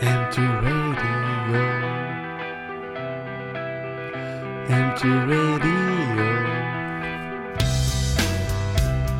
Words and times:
Empty 0.00 0.42
Radio. 0.62 1.14
Empty 4.68 5.08
Radio. 5.08 5.80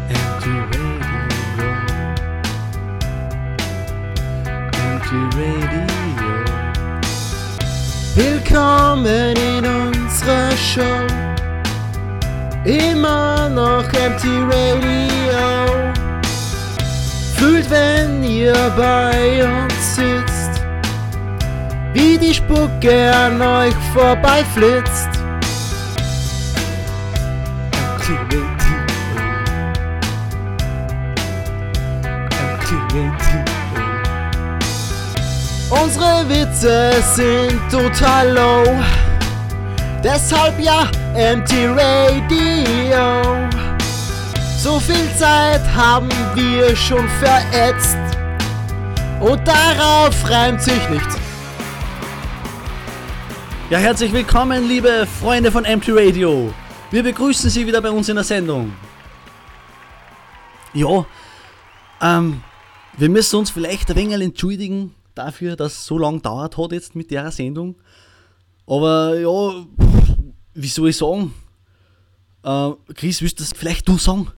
Empty 0.08 0.54
Radio. 0.72 1.68
Empty 4.84 5.20
Radio. 5.36 5.84
Willkommen 8.16 9.36
in 9.36 9.64
unserer 9.64 10.50
Show. 10.56 11.06
Immer 12.64 13.48
noch 13.48 13.84
Empty 13.92 14.38
Radio. 14.50 15.04
Fühlt, 17.36 17.68
wenn 17.70 18.24
ihr 18.24 18.54
bei 18.76 19.44
uns 19.44 19.96
sitzt, 19.96 20.33
die 22.24 22.34
Spucke 22.34 23.14
an 23.14 23.40
euch 23.40 23.74
vorbeiflitzt. 23.92 25.08
Unsere 35.70 36.28
Witze 36.28 36.92
sind 37.14 37.60
total 37.70 38.32
low. 38.32 38.64
Deshalb 40.02 40.58
ja 40.60 40.88
Empty 41.14 41.66
Radio. 41.66 43.48
So 44.56 44.80
viel 44.80 45.08
Zeit 45.18 45.62
haben 45.76 46.08
wir 46.34 46.74
schon 46.74 47.06
verätzt. 47.20 47.98
Und 49.20 49.40
darauf 49.46 50.14
reimt 50.30 50.62
sich 50.62 50.88
nichts. 50.88 51.23
Ja, 53.74 53.80
herzlich 53.80 54.12
willkommen, 54.12 54.68
liebe 54.68 55.04
Freunde 55.04 55.50
von 55.50 55.64
Empty 55.64 55.90
Radio. 55.90 56.54
Wir 56.92 57.02
begrüßen 57.02 57.50
Sie 57.50 57.66
wieder 57.66 57.82
bei 57.82 57.90
uns 57.90 58.08
in 58.08 58.14
der 58.14 58.22
Sendung. 58.22 58.72
Ja, 60.72 61.04
ähm, 62.00 62.40
wir 62.96 63.08
müssen 63.08 63.34
uns 63.34 63.50
vielleicht 63.50 63.90
ein 63.90 63.96
wenig 63.96 64.20
entschuldigen 64.20 64.94
dafür, 65.16 65.56
dass 65.56 65.72
es 65.72 65.86
so 65.86 65.98
lange 65.98 66.20
dauert 66.20 66.56
hat 66.56 66.70
jetzt 66.70 66.94
mit 66.94 67.10
der 67.10 67.32
Sendung. 67.32 67.74
Aber 68.64 69.18
ja, 69.18 69.66
wie 70.54 70.68
soll 70.68 70.90
ich 70.90 70.96
sagen? 70.96 71.34
Äh, 72.44 72.70
Chris, 72.94 73.22
willst 73.22 73.40
du 73.40 73.42
das 73.42 73.54
vielleicht 73.58 73.88
du 73.88 73.98
sagen? 73.98 74.30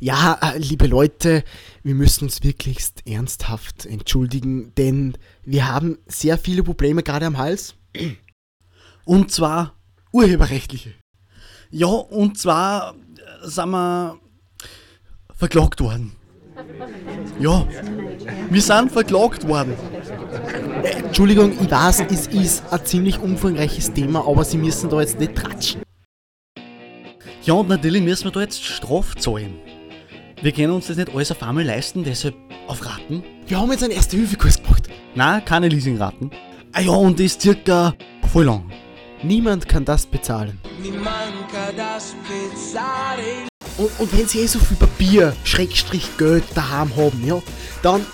Ja, 0.00 0.36
äh, 0.42 0.58
liebe 0.58 0.88
Leute, 0.88 1.44
wir 1.84 1.94
müssen 1.94 2.24
uns 2.24 2.42
wirklichst 2.42 3.06
ernsthaft 3.06 3.86
entschuldigen, 3.86 4.74
denn 4.74 5.16
wir 5.44 5.68
haben 5.68 5.98
sehr 6.08 6.36
viele 6.38 6.64
Probleme 6.64 7.04
gerade 7.04 7.26
am 7.26 7.38
Hals. 7.38 7.76
Und 9.08 9.30
zwar, 9.30 9.72
Urheberrechtliche. 10.12 10.92
ja, 11.70 11.86
und 11.86 12.36
zwar 12.36 12.92
äh, 12.92 13.48
sind 13.48 13.70
wir 13.70 14.18
verklagt 15.34 15.80
worden. 15.80 16.12
Ja, 17.40 17.66
wir 18.50 18.60
sind 18.60 18.92
verklagt 18.92 19.48
worden. 19.48 19.72
Äh, 20.82 21.04
Entschuldigung, 21.04 21.52
ich 21.58 21.70
weiß, 21.70 22.04
es 22.10 22.26
ist 22.26 22.70
ein 22.70 22.84
ziemlich 22.84 23.18
umfangreiches 23.18 23.94
Thema, 23.94 24.28
aber 24.28 24.44
Sie 24.44 24.58
müssen 24.58 24.90
da 24.90 25.00
jetzt 25.00 25.18
nicht 25.18 25.36
tratschen. 25.36 25.80
Ja, 27.44 27.54
und 27.54 27.70
natürlich 27.70 28.02
müssen 28.02 28.24
wir 28.24 28.32
da 28.32 28.42
jetzt 28.42 28.62
Straf 28.62 29.14
zahlen. 29.16 29.54
Wir 30.42 30.52
können 30.52 30.74
uns 30.74 30.88
das 30.88 30.98
nicht 30.98 31.14
alles 31.14 31.30
auf 31.30 31.42
einmal 31.42 31.64
leisten, 31.64 32.04
deshalb 32.04 32.34
auf 32.66 32.84
Raten. 32.84 33.24
Wir 33.46 33.58
haben 33.58 33.70
jetzt 33.70 33.82
einen 33.84 33.94
Erste-Hilfe-Kurs 33.94 34.62
gemacht. 34.62 34.86
Nein, 35.14 35.42
keine 35.46 35.68
Leasingraten. 35.68 36.30
Ah 36.72 36.82
ja, 36.82 36.92
und 36.92 37.18
das 37.18 37.24
ist 37.24 37.40
circa 37.40 37.94
voll 38.30 38.44
lang. 38.44 38.70
Niemand 39.22 39.68
kann 39.68 39.84
das 39.84 40.06
bezahlen. 40.06 40.58
Und, 43.76 43.90
und 43.98 44.16
wenn 44.16 44.26
Sie 44.28 44.40
eh 44.40 44.46
so 44.46 44.60
viel 44.60 44.76
Papier, 44.76 45.34
Schrägstrich 45.42 46.16
Geld 46.16 46.44
daheim 46.54 46.94
haben, 46.96 47.26
ja, 47.26 47.42
dann 47.82 48.06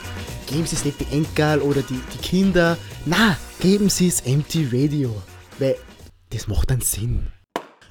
geben 0.46 0.64
Sie 0.66 0.76
es 0.76 0.84
nicht 0.84 1.00
die 1.00 1.14
Enkel 1.14 1.60
oder 1.60 1.82
die, 1.82 2.00
die 2.14 2.18
Kinder. 2.18 2.78
Na, 3.04 3.36
geben 3.60 3.90
Sie 3.90 4.08
es 4.08 4.22
Empty 4.22 4.68
Radio. 4.72 5.14
Weil 5.58 5.76
das 6.30 6.48
macht 6.48 6.72
einen 6.72 6.80
Sinn. 6.80 7.26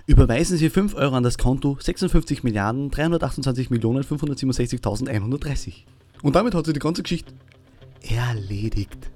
Überweisen 0.07 0.57
Sie 0.57 0.71
5 0.71 0.95
Euro 0.95 1.15
an 1.15 1.23
das 1.23 1.37
Konto 1.37 1.77
56 1.79 2.43
Milliarden 2.43 2.89
328 2.89 3.69
Millionen 3.69 4.03
567.130. 4.03 5.83
Und 6.23 6.35
damit 6.35 6.55
hat 6.55 6.65
sich 6.65 6.73
die 6.73 6.79
ganze 6.79 7.03
Geschichte 7.03 7.31
erledigt. 8.01 9.11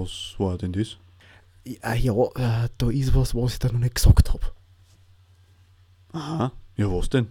Was 0.00 0.34
war 0.38 0.56
denn 0.56 0.72
das? 0.72 0.96
Ja, 1.64 1.92
ja 1.94 2.68
da 2.78 2.90
ist 2.90 3.14
was, 3.14 3.34
was 3.34 3.52
ich 3.52 3.58
da 3.58 3.70
noch 3.70 3.80
nicht 3.80 3.96
gesagt 3.96 4.32
habe. 4.32 4.46
Aha. 6.12 6.52
Ja, 6.76 6.90
was 6.90 7.10
denn? 7.10 7.28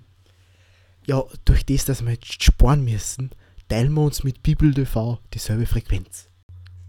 Ja, 1.08 1.24
durch 1.46 1.66
das, 1.66 1.86
dass 1.86 2.06
wir 2.06 2.12
jetzt 2.12 2.44
sparen 2.44 2.84
müssen, 2.86 3.32
teilen 3.68 3.92
wir 3.94 4.02
uns 4.02 4.24
mit 4.24 4.44
Bibel 4.44 4.72
TV 4.72 5.20
dieselbe 5.34 5.66
Frequenz. 5.66 6.30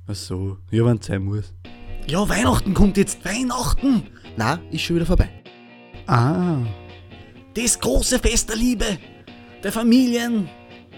Ach 0.07 0.15
so, 0.15 0.59
ja, 0.71 0.85
wenn 0.85 0.99
es 0.99 1.07
sein 1.07 1.25
muss. 1.25 1.55
Ja, 2.07 2.29
Weihnachten 2.29 2.75
kommt 2.75 2.99
jetzt, 2.99 3.25
Weihnachten! 3.25 4.03
Na, 4.37 4.61
ist 4.71 4.83
schon 4.83 4.97
wieder 4.97 5.07
vorbei. 5.07 5.31
Ah. 6.07 6.59
Das 7.55 7.81
große 7.81 8.19
Fest 8.19 8.51
der 8.51 8.57
Liebe, 8.57 8.99
der 9.63 9.73
Familien. 9.73 10.49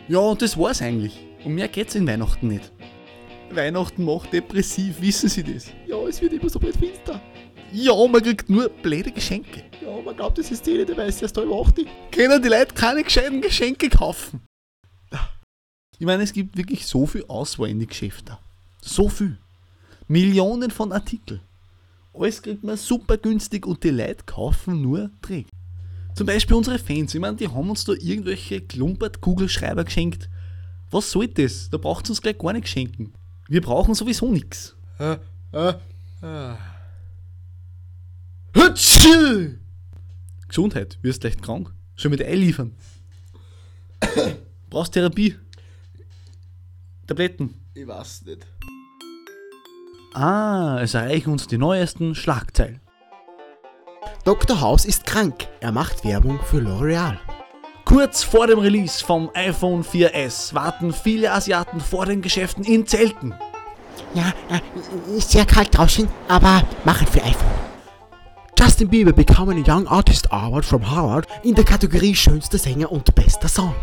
Ja, 0.09 0.35
das 0.35 0.59
war's 0.59 0.83
eigentlich. 0.83 1.25
Um 1.45 1.55
mehr 1.55 1.69
geht's 1.69 1.95
in 1.95 2.07
Weihnachten 2.07 2.49
nicht. 2.49 2.73
Weihnachten 3.57 4.05
macht 4.05 4.33
depressiv, 4.33 5.01
wissen 5.01 5.29
Sie 5.29 5.43
das? 5.43 5.67
Ja, 5.87 5.97
es 6.09 6.21
wird 6.21 6.33
immer 6.33 6.49
so 6.49 6.59
blöd 6.59 6.77
finster. 6.77 7.21
Ja, 7.73 7.95
man 8.07 8.23
kriegt 8.23 8.51
nur 8.51 8.69
blöde 8.69 9.11
Geschenke. 9.11 9.65
Ja, 9.81 10.01
man 10.05 10.15
glaubt, 10.15 10.39
das 10.39 10.51
ist 10.51 10.67
die, 10.67 10.85
der 10.85 10.97
weiß 10.97 11.23
erst 11.23 11.37
halb 11.37 11.51
80. 11.51 11.87
Können 12.11 12.43
die 12.43 12.49
Leute 12.49 12.75
keine 12.75 13.03
gescheiten 13.03 13.41
Geschenke 13.41 13.89
kaufen? 13.89 14.43
Ich 15.99 16.07
meine, 16.07 16.23
es 16.25 16.33
gibt 16.33 16.57
wirklich 16.57 16.87
so 16.87 17.07
viel 17.07 17.25
Auswahl 17.29 17.69
in 17.69 17.79
die 17.79 17.87
Geschäfte. 17.87 18.37
So 18.81 19.09
viel. 19.09 19.39
Millionen 20.09 20.71
von 20.71 20.93
Artikeln. 20.93 21.41
Alles 22.13 22.43
kriegt 22.43 22.65
man 22.65 22.77
super 22.77 23.17
günstig 23.17 23.67
und 23.67 23.83
die 23.85 23.91
Leute 23.91 24.25
kaufen 24.27 24.83
nur 24.83 25.11
Dreck. 25.23 25.47
Zum 26.15 26.27
Beispiel 26.27 26.57
unsere 26.57 26.79
Fans. 26.79 27.15
Ich 27.15 27.21
meine, 27.21 27.37
die 27.37 27.49
haben 27.49 27.71
uns 27.71 27.85
da 27.85 27.93
irgendwelche 27.93 28.61
Klumpert-Kugelschreiber 28.61 29.85
geschenkt. 29.85 30.29
Was 30.91 31.11
soll 31.11 31.29
das? 31.29 31.71
Da 31.71 31.79
braucht 31.79 32.11
uns 32.11 32.21
gleich 32.21 32.37
gar 32.37 32.53
nicht 32.53 32.69
schenken. 32.69 33.15
Wir 33.53 33.61
brauchen 33.61 33.95
sowieso 33.95 34.31
nichts. 34.33 34.75
Äh, 34.99 35.19
äh, 35.53 35.75
äh. 36.23 36.55
Hütschel! 38.55 39.61
Gesundheit, 40.49 40.99
wirst 41.03 41.23
leicht 41.23 41.43
krank. 41.43 41.71
Schon 41.95 42.13
mit 42.13 42.23
Ei 42.23 42.35
liefern. 42.35 42.75
Brauchst 44.71 44.95
Therapie. 44.95 45.37
Tabletten. 47.07 47.53
Ich 47.75 47.87
weiß 47.87 48.23
nicht. 48.23 48.47
Ah, 50.15 50.79
es 50.81 50.95
erreichen 50.95 51.31
uns 51.31 51.47
die 51.47 51.59
neuesten 51.59 52.15
Schlagzeilen. 52.15 52.81
Dr. 54.25 54.63
House 54.63 54.87
ist 54.87 55.05
krank. 55.05 55.47
Er 55.61 55.73
macht 55.73 56.07
Werbung 56.07 56.41
für 56.43 56.61
L'Oreal. 56.61 57.19
Kurz 57.85 58.23
vor 58.23 58.47
dem 58.47 58.59
Release 58.59 59.05
vom 59.05 59.31
iPhone 59.35 59.85
4S 59.85 60.55
warten 60.55 60.93
viele 60.93 61.33
Asiaten 61.33 61.81
vor 61.81 62.07
den 62.07 62.23
Geschäften 62.23 62.65
in 62.65 62.87
Zelten. 62.87 63.35
Ja, 64.15 64.33
äh, 64.51 65.17
ist 65.17 65.31
sehr 65.31 65.45
kalt 65.45 65.77
draußen, 65.77 66.09
aber 66.29 66.63
machen 66.85 67.07
für 67.07 67.23
iPhone. 67.23 67.51
Justin 68.59 68.89
Bieber 68.89 69.13
bekam 69.13 69.49
eine 69.49 69.65
Young 69.67 69.87
Artist 69.89 70.33
Award 70.33 70.65
from 70.65 70.89
Harvard 70.89 71.27
in 71.43 71.55
der 71.55 71.65
Kategorie 71.65 72.15
Schönster 72.15 72.59
Sänger 72.59 72.93
und 72.93 73.15
Bester 73.15 73.49
Song. 73.49 73.75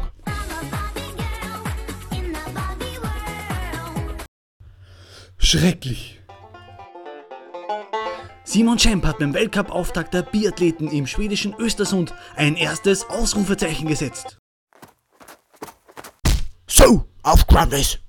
Schrecklich. 5.37 6.18
Simon 8.51 8.79
Schemp 8.79 9.05
hat 9.05 9.19
beim 9.19 9.35
Weltcup-Auftakt 9.35 10.11
der 10.11 10.23
Biathleten 10.23 10.87
im 10.89 11.05
schwedischen 11.05 11.53
Östersund 11.59 12.15
ein 12.35 12.55
erstes 12.55 13.07
Ausrufezeichen 13.07 13.87
gesetzt. 13.87 14.39
So, 16.65 17.05
auf 17.21 17.45
Grundes! 17.45 17.99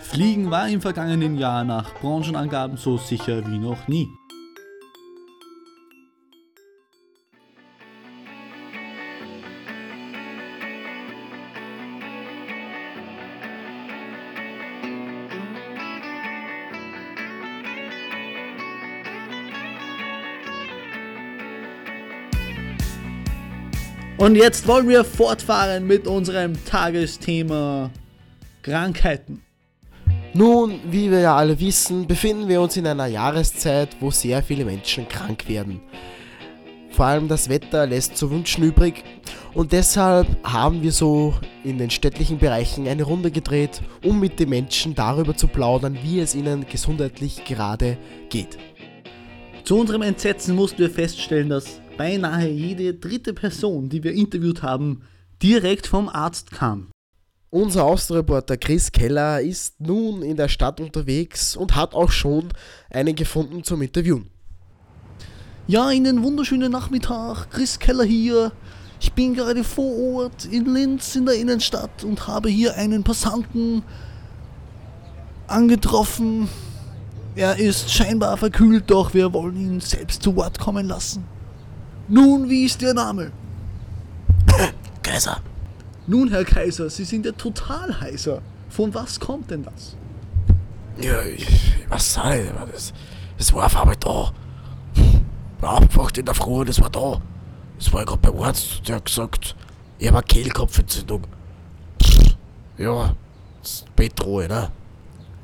Fliegen 0.00 0.50
war 0.50 0.66
im 0.66 0.80
vergangenen 0.80 1.36
Jahr 1.36 1.62
nach 1.62 1.92
Branchenangaben 2.00 2.78
so 2.78 2.96
sicher 2.96 3.46
wie 3.46 3.58
noch 3.58 3.86
nie. 3.86 4.08
Und 24.22 24.36
jetzt 24.36 24.68
wollen 24.68 24.88
wir 24.88 25.04
fortfahren 25.04 25.84
mit 25.84 26.06
unserem 26.06 26.64
Tagesthema 26.64 27.90
Krankheiten. 28.62 29.42
Nun, 30.32 30.78
wie 30.88 31.10
wir 31.10 31.18
ja 31.18 31.34
alle 31.34 31.58
wissen, 31.58 32.06
befinden 32.06 32.46
wir 32.46 32.60
uns 32.60 32.76
in 32.76 32.86
einer 32.86 33.06
Jahreszeit, 33.06 33.88
wo 33.98 34.12
sehr 34.12 34.44
viele 34.44 34.64
Menschen 34.64 35.08
krank 35.08 35.48
werden. 35.48 35.80
Vor 36.92 37.06
allem 37.06 37.26
das 37.26 37.48
Wetter 37.48 37.84
lässt 37.84 38.16
zu 38.16 38.30
wünschen 38.30 38.62
übrig 38.62 39.02
und 39.54 39.72
deshalb 39.72 40.28
haben 40.44 40.84
wir 40.84 40.92
so 40.92 41.34
in 41.64 41.78
den 41.78 41.90
städtlichen 41.90 42.38
Bereichen 42.38 42.86
eine 42.86 43.02
Runde 43.02 43.32
gedreht, 43.32 43.82
um 44.04 44.20
mit 44.20 44.38
den 44.38 44.50
Menschen 44.50 44.94
darüber 44.94 45.36
zu 45.36 45.48
plaudern, 45.48 45.98
wie 46.00 46.20
es 46.20 46.36
ihnen 46.36 46.64
gesundheitlich 46.70 47.44
gerade 47.44 47.98
geht. 48.28 48.56
Zu 49.64 49.80
unserem 49.80 50.02
Entsetzen 50.02 50.54
mussten 50.54 50.78
wir 50.78 50.90
feststellen, 50.90 51.48
dass 51.48 51.81
beinahe 51.96 52.48
jede 52.48 52.94
dritte 52.94 53.34
Person, 53.34 53.88
die 53.88 54.02
wir 54.02 54.12
interviewt 54.12 54.62
haben, 54.62 55.02
direkt 55.42 55.86
vom 55.86 56.08
Arzt 56.08 56.50
kam. 56.50 56.88
Unser 57.50 57.84
Außenreporter 57.84 58.56
Chris 58.56 58.92
Keller 58.92 59.40
ist 59.40 59.80
nun 59.80 60.22
in 60.22 60.36
der 60.36 60.48
Stadt 60.48 60.80
unterwegs 60.80 61.54
und 61.54 61.76
hat 61.76 61.94
auch 61.94 62.10
schon 62.10 62.48
einen 62.90 63.14
gefunden 63.14 63.62
zum 63.62 63.82
Interviewen. 63.82 64.30
Ja, 65.66 65.86
einen 65.86 66.22
wunderschönen 66.22 66.72
Nachmittag. 66.72 67.50
Chris 67.50 67.78
Keller 67.78 68.04
hier. 68.04 68.52
Ich 69.00 69.12
bin 69.12 69.34
gerade 69.34 69.64
vor 69.64 69.96
Ort 70.14 70.46
in 70.46 70.72
Linz 70.72 71.14
in 71.14 71.26
der 71.26 71.34
Innenstadt 71.34 72.04
und 72.04 72.26
habe 72.26 72.48
hier 72.48 72.76
einen 72.76 73.04
Passanten 73.04 73.82
angetroffen. 75.46 76.48
Er 77.34 77.58
ist 77.58 77.90
scheinbar 77.90 78.36
verkühlt, 78.36 78.90
doch 78.90 79.12
wir 79.12 79.32
wollen 79.32 79.56
ihn 79.56 79.80
selbst 79.80 80.22
zu 80.22 80.34
Wort 80.36 80.58
kommen 80.58 80.86
lassen. 80.86 81.24
Nun, 82.08 82.48
wie 82.48 82.64
ist 82.64 82.82
Ihr 82.82 82.94
Name? 82.94 83.32
Kaiser. 85.02 85.40
Nun, 86.06 86.28
Herr 86.30 86.44
Kaiser, 86.44 86.90
Sie 86.90 87.04
sind 87.04 87.24
ja 87.26 87.32
total 87.32 88.00
heiser. 88.00 88.42
Von 88.68 88.92
was 88.94 89.20
kommt 89.20 89.50
denn 89.50 89.62
das? 89.62 89.96
Ja, 91.00 91.22
ich, 91.22 91.46
was 91.88 92.14
sei 92.14 92.50
das? 92.72 92.92
Das 93.38 93.52
war 93.52 93.66
auf 93.66 93.76
einmal 93.76 93.96
da. 93.96 94.32
War 95.60 95.76
abgewacht 95.76 96.18
in 96.18 96.24
der 96.24 96.34
Früh, 96.34 96.64
das 96.64 96.80
war 96.80 96.90
da. 96.90 97.20
Das 97.78 97.92
war 97.92 98.04
gerade 98.04 98.18
beim 98.18 98.42
Arzt, 98.42 98.86
der 98.88 98.96
hat 98.96 99.04
gesagt, 99.04 99.56
ich 99.98 100.08
habe 100.08 100.18
eine 100.18 100.26
Kehlkopfentzündung. 100.26 101.22
Ja, 102.78 103.14
das 103.60 103.72
ist 103.72 103.96
Bettruhe, 103.96 104.48
ne? 104.48 104.70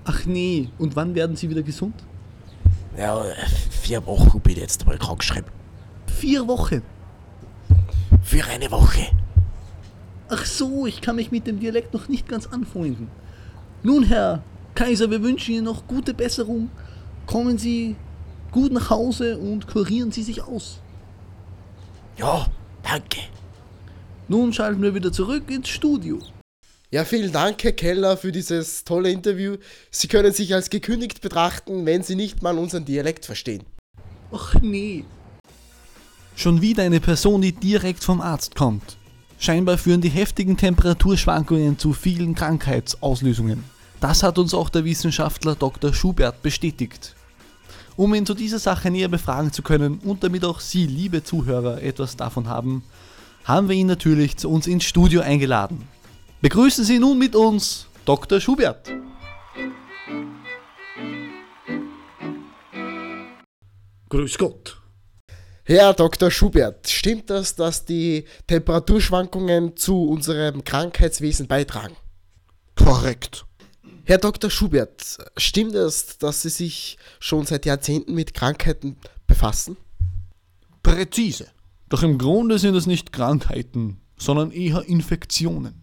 Ach 0.05 0.25
nee, 0.27 0.71
und 0.79 0.97
wann 0.97 1.15
werden 1.15 1.37
Sie 1.37 1.49
wieder 1.49 1.63
gesund? 1.63 1.95
Ja, 2.97 3.23
vier 3.71 4.05
Wochen 4.07 4.41
bin 4.41 4.55
ich 4.55 4.61
jetzt 4.61 4.87
mal 4.87 4.99
krank 4.99 5.21
geschrieben. 5.21 5.47
Vier 6.19 6.49
Wochen. 6.49 6.83
Für 8.25 8.45
eine 8.47 8.69
Woche. 8.73 9.07
Ach 10.29 10.45
so, 10.45 10.85
ich 10.85 11.01
kann 11.01 11.15
mich 11.15 11.31
mit 11.31 11.47
dem 11.47 11.61
Dialekt 11.61 11.95
noch 11.95 12.09
nicht 12.09 12.29
ganz 12.29 12.49
anfreunden. 12.49 13.07
Nun, 13.85 14.03
Herr 14.03 14.43
Kaiser, 14.75 15.13
wir 15.13 15.23
wünschen 15.23 15.55
Ihnen 15.55 15.67
noch 15.67 15.87
gute 15.87 16.15
Besserung. 16.15 16.71
Kommen 17.25 17.57
Sie 17.57 17.95
gut 18.51 18.73
nach 18.73 18.91
Hause 18.91 19.39
und 19.39 19.69
kurieren 19.69 20.11
Sie 20.11 20.25
sich 20.25 20.43
aus. 20.43 20.81
Ja, 22.17 22.49
danke. 22.83 23.21
Nun 24.27 24.53
schalten 24.53 24.83
wir 24.83 24.97
wieder 24.97 25.13
zurück 25.13 25.49
ins 25.49 25.69
Studio. 25.69 26.19
Ja, 26.91 27.05
vielen 27.05 27.31
Dank, 27.31 27.63
Herr 27.63 27.71
Keller, 27.71 28.17
für 28.17 28.33
dieses 28.33 28.83
tolle 28.83 29.13
Interview. 29.13 29.59
Sie 29.93 30.09
können 30.09 30.33
sich 30.33 30.53
als 30.53 30.69
gekündigt 30.69 31.21
betrachten, 31.21 31.87
wenn 31.87 32.03
Sie 32.03 32.17
nicht 32.17 32.43
mal 32.43 32.59
unseren 32.59 32.85
Dialekt 32.85 33.25
verstehen. 33.25 33.63
Ach 34.33 34.57
nee. 34.61 35.05
Schon 36.39 36.63
wieder 36.63 36.85
eine 36.85 37.01
Person, 37.01 37.43
die 37.43 37.51
direkt 37.51 38.05
vom 38.05 38.21
Arzt 38.21 38.55
kommt. 38.55 38.97
Scheinbar 39.41 39.77
führen 39.77 40.01
die 40.01 40.09
heftigen 40.09 40.57
Temperaturschwankungen 40.57 41.81
zu 41.81 41.93
vielen 41.93 42.37
Krankheitsauslösungen. 42.37 43.65
Das 44.01 44.23
hat 44.23 44.39
uns 44.39 44.55
auch 44.55 44.69
der 44.69 44.85
Wissenschaftler 44.85 45.57
Dr. 45.57 45.93
Schubert 45.93 46.41
bestätigt. 46.41 47.17
Um 47.97 48.15
ihn 48.15 48.25
zu 48.25 48.35
dieser 48.35 48.61
Sache 48.61 48.89
näher 48.89 49.09
befragen 49.09 49.53
zu 49.53 49.63
können 49.63 49.99
und 49.99 50.23
damit 50.23 50.45
auch 50.45 50.61
Sie, 50.61 50.87
liebe 50.87 51.25
Zuhörer, 51.25 51.83
etwas 51.83 52.17
davon 52.17 52.47
haben, 52.47 52.85
haben 53.43 53.69
wir 53.69 53.75
ihn 53.75 53.89
natürlich 53.89 54.37
zu 54.37 54.49
uns 54.49 54.69
ins 54.69 54.85
Studio 54.85 55.23
eingeladen. 55.23 55.89
Begrüßen 56.41 56.85
Sie 56.85 57.01
nun 57.01 57.19
mit 57.19 57.35
uns 57.35 57.89
Dr. 58.05 58.41
Schubert. 58.41 58.93
Grüß 64.09 64.39
Gott. 64.39 64.78
Herr 65.71 65.93
Dr. 65.93 66.31
Schubert, 66.31 66.89
stimmt 66.89 67.29
das, 67.29 67.55
dass 67.55 67.85
die 67.85 68.25
Temperaturschwankungen 68.47 69.77
zu 69.77 70.09
unserem 70.09 70.65
Krankheitswesen 70.65 71.47
beitragen? 71.47 71.95
Korrekt. 72.75 73.45
Herr 74.05 74.17
Dr. 74.17 74.49
Schubert, 74.49 75.19
stimmt 75.37 75.75
es, 75.75 76.17
dass 76.17 76.41
Sie 76.41 76.49
sich 76.49 76.97
schon 77.21 77.45
seit 77.45 77.67
Jahrzehnten 77.67 78.15
mit 78.15 78.33
Krankheiten 78.33 78.97
befassen? 79.27 79.77
Präzise. 80.83 81.49
Doch 81.91 82.03
im 82.03 82.17
Grunde 82.17 82.59
sind 82.59 82.75
es 82.75 82.87
nicht 82.87 83.13
Krankheiten, 83.13 84.01
sondern 84.17 84.53
eher 84.53 84.85
Infektionen. 84.87 85.83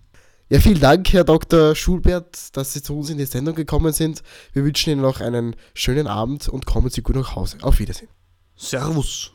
Ja, 0.49 0.59
vielen 0.61 0.79
Dank, 0.79 1.13
Herr 1.13 1.25
Dr. 1.25 1.75
Schubert, 1.75 2.57
dass 2.57 2.73
Sie 2.73 2.81
zu 2.81 2.97
uns 2.97 3.11
in 3.11 3.19
die 3.19 3.25
Sendung 3.25 3.53
gekommen 3.53 3.93
sind. 3.93 4.23
Wir 4.51 4.63
wünschen 4.63 4.93
Ihnen 4.93 5.01
noch 5.03 5.21
einen 5.21 5.55
schönen 5.75 6.07
Abend 6.07 6.49
und 6.49 6.65
kommen 6.65 6.89
Sie 6.89 7.03
gut 7.03 7.15
nach 7.15 7.35
Hause. 7.35 7.57
Auf 7.61 7.77
Wiedersehen. 7.77 8.09
Servus. 8.55 9.34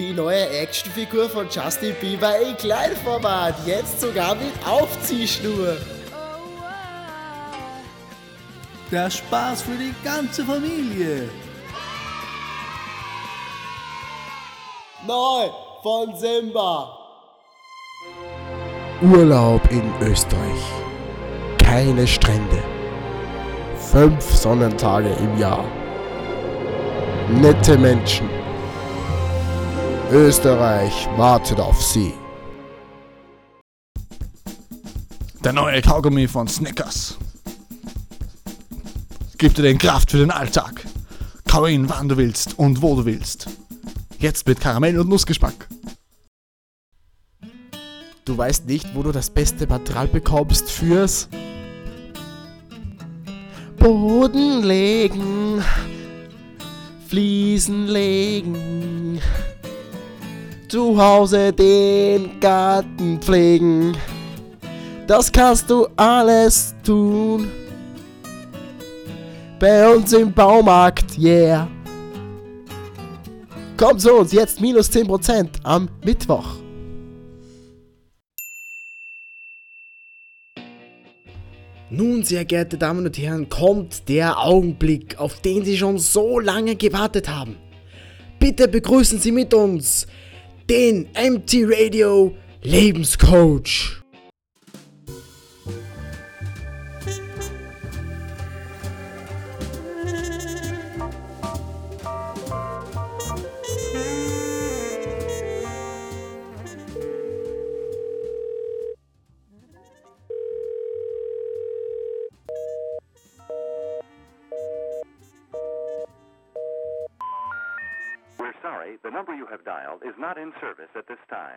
Die 0.00 0.14
neue 0.14 0.48
Actionfigur 0.48 1.28
von 1.28 1.46
Justin 1.50 1.94
Bieber 2.00 2.34
in 2.38 2.56
Kleinformat, 2.56 3.54
jetzt 3.66 4.00
sogar 4.00 4.34
mit 4.34 4.54
Aufziehschnur. 4.66 5.76
Der 8.90 9.10
Spaß 9.10 9.60
für 9.60 9.76
die 9.76 9.94
ganze 10.02 10.42
Familie. 10.42 11.28
Neu 15.06 15.50
von 15.82 16.16
Simba. 16.16 16.96
Urlaub 19.02 19.60
in 19.70 19.92
Österreich. 20.00 20.62
Keine 21.58 22.06
Strände. 22.06 22.64
Fünf 23.92 24.24
Sonnentage 24.34 25.10
im 25.10 25.38
Jahr. 25.38 25.66
Nette 27.28 27.76
Menschen. 27.76 28.39
Österreich 30.12 31.08
wartet 31.16 31.60
auf 31.60 31.80
Sie. 31.80 32.12
Der 35.44 35.52
neue 35.52 35.80
Kaugummi 35.80 36.26
von 36.26 36.48
Snickers. 36.48 37.16
Gibt 39.38 39.56
dir 39.56 39.62
den 39.62 39.78
Kraft 39.78 40.10
für 40.10 40.18
den 40.18 40.32
Alltag. 40.32 40.84
Kau 41.46 41.66
ihn, 41.66 41.88
wann 41.88 42.08
du 42.08 42.16
willst 42.16 42.58
und 42.58 42.82
wo 42.82 42.96
du 42.96 43.04
willst. 43.04 43.46
Jetzt 44.18 44.48
mit 44.48 44.60
Karamell 44.60 44.98
und 44.98 45.08
Nussgeschmack. 45.08 45.68
Du 48.24 48.36
weißt 48.36 48.66
nicht, 48.66 48.92
wo 48.96 49.04
du 49.04 49.12
das 49.12 49.30
beste 49.30 49.68
Material 49.68 50.08
bekommst 50.08 50.72
fürs 50.72 51.28
Boden 53.78 54.64
legen, 54.64 55.62
Fliesen 57.06 57.86
legen, 57.86 59.20
zu 60.70 60.96
Hause 60.96 61.52
den 61.52 62.38
Garten 62.38 63.20
pflegen. 63.20 63.96
Das 65.08 65.32
kannst 65.32 65.68
du 65.68 65.88
alles 65.96 66.76
tun. 66.84 67.50
Bei 69.58 69.92
uns 69.92 70.12
im 70.12 70.32
Baumarkt, 70.32 71.18
yeah. 71.18 71.68
Komm 73.76 73.98
zu 73.98 74.12
uns, 74.12 74.32
jetzt 74.32 74.60
minus 74.60 74.88
10% 74.90 75.48
am 75.64 75.88
Mittwoch. 76.04 76.46
Nun, 81.90 82.22
sehr 82.22 82.44
geehrte 82.44 82.78
Damen 82.78 83.04
und 83.04 83.18
Herren, 83.18 83.48
kommt 83.48 84.08
der 84.08 84.38
Augenblick, 84.38 85.18
auf 85.18 85.40
den 85.40 85.64
Sie 85.64 85.76
schon 85.76 85.98
so 85.98 86.38
lange 86.38 86.76
gewartet 86.76 87.28
haben. 87.28 87.56
Bitte 88.38 88.68
begrüßen 88.68 89.18
Sie 89.18 89.32
mit 89.32 89.52
uns 89.52 90.06
den 90.70 91.08
MT 91.16 91.64
Radio 91.66 92.32
Lebenscoach. 92.62 93.99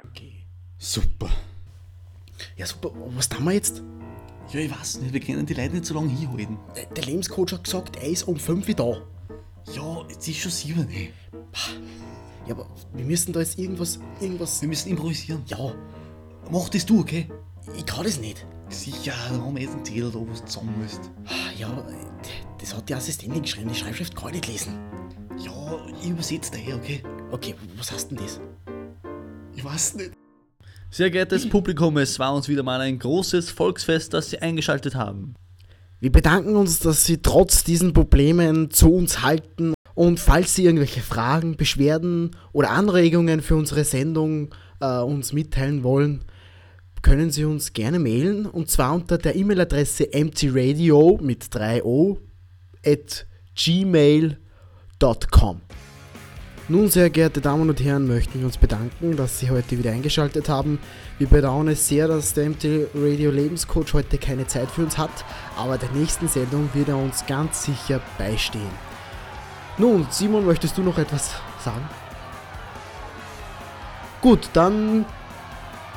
Okay. 0.10 0.46
Super. 0.78 1.30
Ja, 2.56 2.66
super. 2.66 2.92
Was 3.16 3.30
tun 3.30 3.46
wir 3.46 3.54
jetzt? 3.54 3.84
Ja, 4.50 4.60
ich 4.60 4.72
weiß 4.72 5.02
nicht, 5.02 5.14
wir 5.14 5.20
können 5.20 5.46
die 5.46 5.54
Leute 5.54 5.74
nicht 5.74 5.86
so 5.86 5.94
lange 5.94 6.10
hinhalten. 6.10 6.58
Der, 6.76 6.86
der 6.86 7.04
Lebenscoach 7.06 7.54
hat 7.54 7.64
gesagt, 7.64 7.96
er 7.96 8.10
ist 8.10 8.24
um 8.24 8.38
5 8.38 8.68
Uhr 8.68 8.76
da. 8.76 9.72
Ja, 9.72 10.06
jetzt 10.10 10.28
ist 10.28 10.40
schon 10.40 10.52
sieben, 10.52 10.90
ey. 10.90 11.14
Ja, 12.46 12.56
aber 12.56 12.68
wir 12.94 13.06
müssen 13.06 13.32
da 13.32 13.40
jetzt 13.40 13.58
irgendwas, 13.58 14.00
irgendwas... 14.20 14.62
Wir 14.62 14.68
müssen 14.68 14.90
improvisieren. 14.90 15.44
Ja, 15.48 15.74
Mach 16.52 16.70
das 16.70 16.86
du, 16.86 17.00
okay? 17.00 17.30
ich 17.78 17.86
kann 17.86 18.04
das 18.04 18.20
nicht. 18.20 18.46
Sicher, 18.70 19.14
dann 19.30 19.42
haben 19.42 19.56
wir 19.56 19.64
jetzt 19.64 19.76
einen 19.76 19.86
Zettel 19.86 20.12
da, 20.12 20.20
wo 20.20 20.26
du 20.26 20.34
zusammen 20.34 20.74
musst. 20.82 21.12
Ja, 21.58 21.86
das 22.60 22.76
hat 22.76 22.90
die 22.90 22.96
Assistentin 22.96 23.42
geschrieben, 23.42 23.70
die 23.70 23.76
Schreibschrift 23.76 24.16
kann 24.16 24.30
ich 24.30 24.36
nicht 24.36 24.48
lesen. 24.48 24.80
Ja, 25.38 25.80
ich 26.02 26.10
übersetze 26.10 26.52
daher, 26.52 26.76
okay? 26.76 27.02
Okay, 27.34 27.56
was 27.78 27.92
heißt 27.92 28.12
denn 28.12 28.20
das? 28.20 28.40
Ich 29.56 29.66
weiß 29.66 29.96
nicht. 29.96 30.12
Sehr 30.92 31.10
geehrtes 31.10 31.50
Publikum, 31.50 31.98
es 31.98 32.20
war 32.20 32.36
uns 32.36 32.48
wieder 32.48 32.62
mal 32.62 32.80
ein 32.80 33.00
großes 33.00 33.50
Volksfest, 33.50 34.14
das 34.14 34.30
Sie 34.30 34.38
eingeschaltet 34.38 34.94
haben. 34.94 35.34
Wir 36.00 36.12
bedanken 36.12 36.56
uns, 36.56 36.78
dass 36.78 37.06
Sie 37.06 37.24
trotz 37.24 37.64
diesen 37.64 37.92
Problemen 37.92 38.70
zu 38.70 38.94
uns 38.94 39.24
halten. 39.24 39.74
Und 39.96 40.20
falls 40.20 40.54
Sie 40.54 40.66
irgendwelche 40.66 41.02
Fragen, 41.02 41.58
Beschwerden 41.58 42.36
oder 42.52 42.70
Anregungen 42.70 43.42
für 43.42 43.56
unsere 43.56 43.84
Sendung 43.84 44.54
äh, 44.80 45.00
uns 45.00 45.34
mitteilen 45.34 45.82
wollen, 45.82 46.26
können 47.02 47.32
Sie 47.32 47.46
uns 47.46 47.74
gerne 47.74 47.98
mailen. 47.98 48.46
Und 48.46 48.70
zwar 48.70 48.94
unter 48.94 49.18
der 49.18 49.36
E-Mail-Adresse 49.36 50.10
mtradio 50.14 51.18
mit 51.20 51.46
3o 51.46 52.20
at 52.86 53.26
gmail.com. 53.56 54.38
Nun, 56.70 56.90
sehr 56.90 57.10
geehrte 57.10 57.42
Damen 57.42 57.70
und 57.70 57.84
Herren, 57.84 58.08
möchten 58.08 58.40
wir 58.40 58.46
uns 58.46 58.58
bedanken, 58.58 59.18
dass 59.18 59.38
Sie 59.38 59.52
heute 59.52 59.78
wieder 59.78 59.92
eingeschaltet 59.92 60.48
haben. 60.48 60.80
Wir 61.18 61.28
bedauern 61.28 61.68
es 61.68 61.90
sehr, 61.90 62.08
dass 62.08 62.34
der 62.34 62.50
MT 62.50 62.88
Radio 62.96 63.32
Lebenscoach 63.32 63.94
heute 63.94 64.18
keine 64.18 64.48
Zeit 64.48 64.72
für 64.72 64.84
uns 64.84 64.98
hat, 64.98 65.26
aber 65.58 65.78
der 65.78 65.92
nächsten 65.92 66.30
Sendung 66.30 66.70
wird 66.74 66.88
er 66.88 66.96
uns 66.98 67.26
ganz 67.26 67.64
sicher 67.64 68.00
beistehen. 68.18 68.72
Nun, 69.78 70.08
Simon, 70.10 70.46
möchtest 70.46 70.78
du 70.78 70.84
noch 70.84 70.98
etwas 70.98 71.32
sagen? 71.60 71.84
Gut, 74.22 74.50
dann 74.54 75.04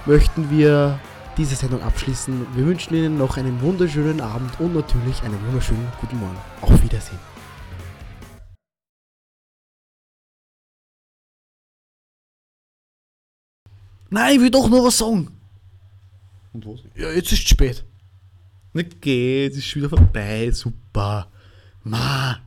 möchten 0.04 0.50
wir 0.50 0.98
diese 1.36 1.54
Sendung 1.54 1.80
abschließen. 1.80 2.44
Wir 2.56 2.66
wünschen 2.66 2.92
Ihnen 2.96 3.18
noch 3.18 3.36
einen 3.36 3.60
wunderschönen 3.60 4.20
Abend 4.20 4.58
und 4.58 4.74
natürlich 4.74 5.22
einen 5.22 5.38
wunderschönen 5.46 5.86
guten 6.00 6.18
Morgen. 6.18 6.38
Auf 6.60 6.82
Wiedersehen. 6.82 7.35
Nein, 14.10 14.36
ich 14.36 14.40
will 14.40 14.50
doch 14.50 14.68
noch 14.68 14.84
was 14.84 14.98
sagen. 14.98 15.28
Und 16.52 16.66
was? 16.66 16.80
Ja, 16.94 17.10
jetzt 17.10 17.32
ist 17.32 17.42
es 17.42 17.48
spät. 17.48 17.84
Na 18.72 18.82
geht, 18.82 19.52
es 19.52 19.58
ist 19.58 19.76
wieder 19.76 19.88
vorbei, 19.88 20.50
super. 20.52 21.30
Ma. 21.82 22.38